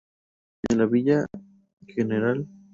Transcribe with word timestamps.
En 0.67 0.79
la 0.79 0.87
Villa 0.87 1.27
gral. 1.81 2.47